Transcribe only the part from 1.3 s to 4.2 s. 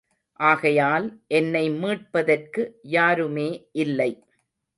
என்னை மீட்பதற்கு யாருமே இல்லை.